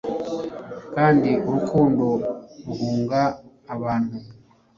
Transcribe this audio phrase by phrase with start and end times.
[0.93, 2.05] Kandi urukundo
[2.65, 3.21] ruhunga
[3.75, 4.15] abantu